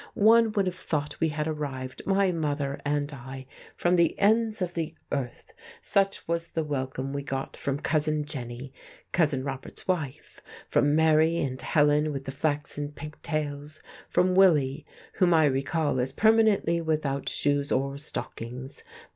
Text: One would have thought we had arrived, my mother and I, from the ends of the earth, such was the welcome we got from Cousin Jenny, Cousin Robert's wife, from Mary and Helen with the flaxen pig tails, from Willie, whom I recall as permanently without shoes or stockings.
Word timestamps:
One 0.15 0.51
would 0.53 0.65
have 0.65 0.73
thought 0.75 1.19
we 1.19 1.29
had 1.29 1.47
arrived, 1.47 2.01
my 2.07 2.31
mother 2.31 2.79
and 2.83 3.13
I, 3.13 3.45
from 3.75 3.97
the 3.97 4.17
ends 4.17 4.59
of 4.59 4.73
the 4.73 4.95
earth, 5.11 5.53
such 5.79 6.27
was 6.27 6.47
the 6.53 6.63
welcome 6.63 7.13
we 7.13 7.21
got 7.21 7.55
from 7.55 7.79
Cousin 7.79 8.25
Jenny, 8.25 8.73
Cousin 9.11 9.43
Robert's 9.43 9.87
wife, 9.87 10.41
from 10.67 10.95
Mary 10.95 11.37
and 11.37 11.61
Helen 11.61 12.11
with 12.11 12.25
the 12.25 12.31
flaxen 12.31 12.91
pig 12.93 13.15
tails, 13.21 13.79
from 14.09 14.33
Willie, 14.33 14.87
whom 15.17 15.35
I 15.35 15.45
recall 15.45 15.99
as 15.99 16.11
permanently 16.11 16.81
without 16.81 17.29
shoes 17.29 17.71
or 17.71 17.95
stockings. 17.99 18.83